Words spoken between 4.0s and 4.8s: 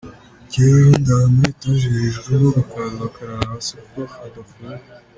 hadafungwa.